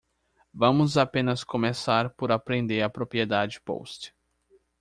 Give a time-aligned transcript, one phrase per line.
[0.51, 4.15] Vamos apenas começar por apreender a propriedade Post.